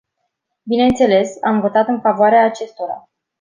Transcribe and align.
Bineînțeles, 0.63 1.35
am 1.41 1.59
votat 1.61 1.87
în 1.87 2.01
favoarea 2.01 2.45
acestora. 2.45 3.09